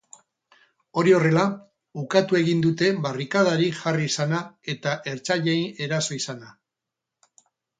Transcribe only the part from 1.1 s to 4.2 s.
horrela, ukatu egin dute barrikadarik jarri